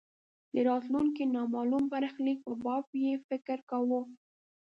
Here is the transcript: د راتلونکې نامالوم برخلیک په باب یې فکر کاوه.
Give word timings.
د 0.53 0.55
راتلونکې 0.69 1.23
نامالوم 1.35 1.85
برخلیک 1.93 2.39
په 2.47 2.53
باب 2.63 2.85
یې 3.03 3.13
فکر 3.27 3.57
کاوه. 3.69 4.01